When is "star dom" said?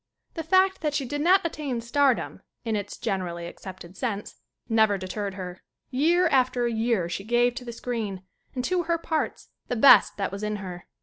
1.79-2.41